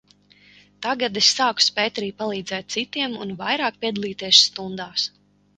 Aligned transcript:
Tagad 0.85 1.19
es 1.21 1.27
sāku 1.41 1.65
spēt 1.65 2.01
arī 2.03 2.09
palīdzēt 2.23 2.71
citiem 2.77 3.15
un 3.27 3.37
vairāk 3.43 3.81
piedalīties 3.85 4.45
stundās. 4.51 5.07